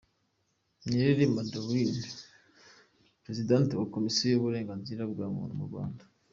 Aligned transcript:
Nirere 0.87 1.25
Madeleine, 1.37 2.01
Perezidante 3.23 3.71
wa 3.79 3.89
Komisiyo 3.95 4.25
y’Uburenganzira 4.29 5.01
bwa 5.11 5.25
Muntu 5.35 5.53
mu 5.59 5.65
Rwanda 5.69 6.03